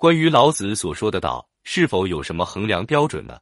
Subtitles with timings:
[0.00, 3.38] 关于老子所说的道，是否有什么衡量标准呢？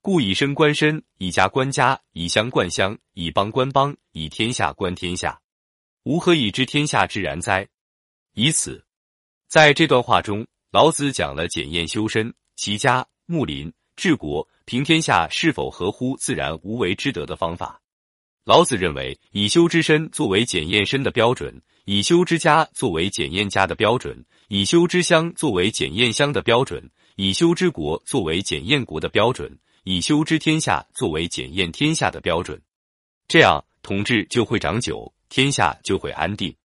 [0.00, 5.40] 故以身观身，以家观家，以乡观乡，以邦观邦，以天下观天下。
[6.04, 7.66] 吾何以知天下之然哉？
[8.34, 8.86] 以此，
[9.48, 17.82] 在这段话中，老子讲了检验修身、齐家、睦邻、治国、平天下是否合乎自然无为之德的方法。
[18.48, 29.54] 老子认为，以修之身作为检验身的标准，以修之家作为检验家的标准，以修之乡作为检验乡的标准，以修之国作为检验国的标准。
[29.84, 32.58] 以修之天下作为检验天下的标准，
[33.26, 36.56] 这样统治就会长久，天下就会安定。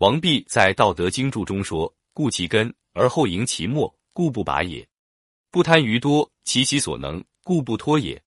[0.00, 4.84] 王弼在《道德经注》中说：“固其根而后营其末，故不拔也；
[5.50, 8.22] 不贪于多，其其所能，故不脱也。”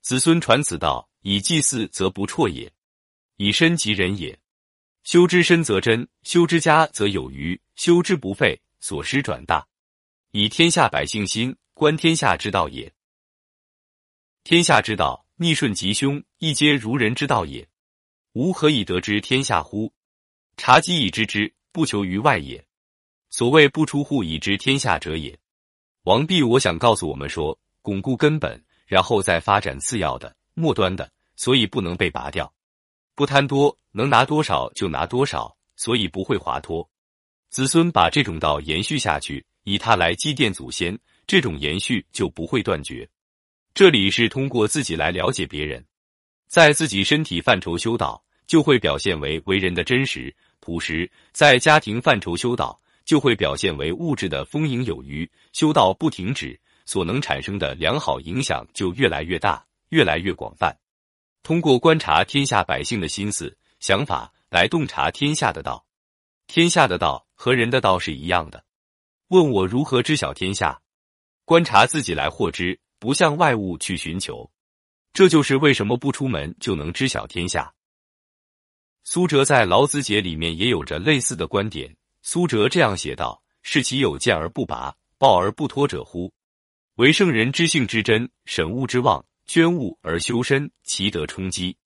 [0.00, 2.72] 子孙传此道，以祭祀则不辍也，
[3.36, 4.38] 以身及人也。
[5.04, 9.66] 修之身则真，修之家则有余，修之不废，所失转大。
[10.30, 12.92] 以天下百姓心，观天下之道也。
[14.44, 17.66] 天下之道，逆顺吉凶，亦皆如人之道也。
[18.34, 19.92] 吾何以得知天下乎？
[20.56, 22.64] 察己以知之，不求于外也。
[23.30, 25.38] 所谓不出户以知天下者也。
[26.02, 32.52] 王弼，我想告诉我们说，巩固根本，然后再发展次要的、末端的，所以不能被拔掉。
[33.14, 36.88] 不贪多，能拿多少就拿多少，所以不会滑脱。
[37.50, 43.08] 子孙把这种道延续下去，以它来祭奠祖先，这种延续就不会断绝。
[43.74, 45.84] 这里是通过自己来了解别人，
[46.46, 55.28] 在自己身体范畴修道，就会表现为为人的真实朴实；在家庭范畴修道，就会表现为物质的丰盈有余。
[55.52, 60.76] 修道不停止，所能产生的良好影响就越来越大，越来越广泛。
[61.44, 65.86] 通过观察天下百姓的心思想法，来洞察天下的道。
[66.48, 68.64] 天下的道和人的道是一样的。
[69.28, 70.80] 问我如何知晓天下？
[71.44, 72.80] 观察自己来获知。
[73.00, 74.52] 不向外物去寻求，
[75.14, 77.72] 这就是为什么不出门就能知晓天下。
[79.04, 81.96] 苏辙在《老子解》里面也有着类似的观点。
[82.20, 86.30] 苏辙这样写道：“是其有见而不拔，抱而不脱者乎？
[86.96, 91.76] 为圣人知性之真，审物之望，捐物而修身，其德充积。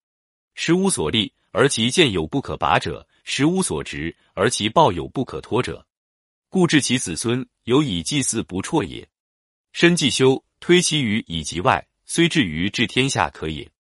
[0.54, 5.86] 时无所立而其见有不可拔者，时无所执而其抱有不可脱者，
[6.50, 9.08] 故治其子孙有以祭祀不辍也。
[9.72, 13.70] 身既修。”推其于以及外，虽至于治天下可也。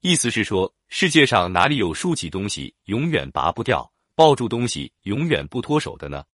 [0.00, 6.24] 意思是说，世界上哪里有竖起东西永远拔不掉，抱住东西永远不脱手的呢？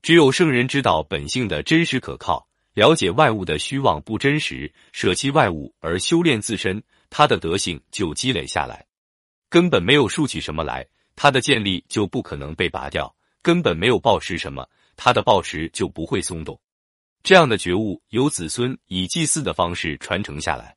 [0.00, 8.86] 只有圣人知道本性的真实可靠，了解外物的虚妄不真实，舍弃外物而修炼自身，他的德性就积累下来。
[9.50, 14.66] 根本没有竖起什么来，他的建立就不可能被拔掉；根本没有抱持什么，
[14.96, 16.58] 他的抱持就不会松动。
[17.22, 20.74] 这样的觉悟由子孙以祭祀的方式传承下来，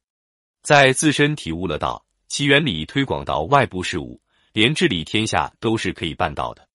[0.62, 6.68] 在自身体悟了道，其原理推广到外部事物，连治理天下都是可以办到的。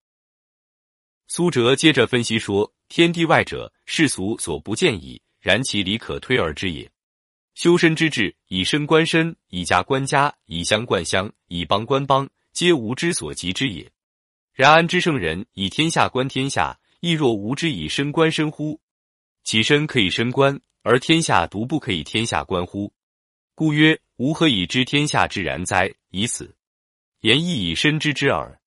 [1.28, 6.91] 苏辙接着分析说：“天地外者，世俗所不见矣，然其理可推而知也。
[7.55, 13.89] 修身之志，以身观身，以家观家，以乡观乡，以邦观邦，皆吾之所及之也。
[14.53, 18.81] 然安知圣人以天下观天下，亦若吾之以身观身乎？”
[19.45, 22.93] 其身可以身观，而天下独不可以天下观乎？
[23.55, 25.95] 故曰：吾何以知天下之然哉？
[26.11, 26.57] 以此
[27.21, 28.61] 言亦以身知之耳。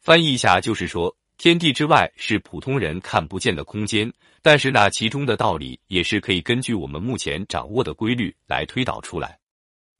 [0.00, 4.12] 翻译一下，就是说，天地之外是普通人看不见的空间，
[4.42, 9.38] 但是那其中的道理也是可以根据我们目前掌握的规律来推导出来。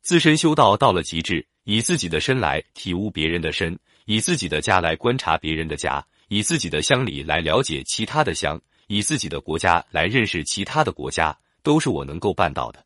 [0.03, 8.61] 自身修道到了极致，以自己的身来体悟别人的身，以自己的家来观察别人的家，以自己的乡里来了解其他的乡。
[8.89, 12.84] 以自己的国家来认识其他的国家，都是我能够办到的。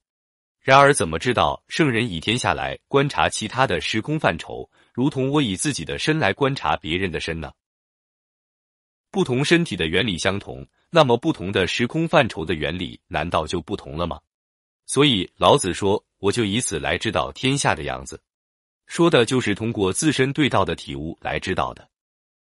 [0.61, 7.51] 然而，怎么知道圣人以天下来观察其他的时空范畴，如同我以自己的身来观察别人的身呢？
[9.15, 14.19] 不同身体的原理相同，那么不同的时空范畴的原理难道就不同了吗？
[14.87, 18.21] 所以老子说：“我就以此来知道天下的样子。”
[18.89, 21.89] 说的就是通过自身对道的体悟来知道的。